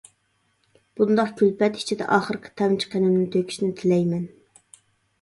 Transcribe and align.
بۇنداق 0.99 1.29
كۈلپەت 1.41 1.79
ئىچىدە 1.83 2.09
ئاخىرقى 2.17 2.57
تامچە 2.65 2.93
قېنىمنى 2.97 3.31
تۆكۈشنى 3.39 3.73
تىلەيمەن. 3.83 4.29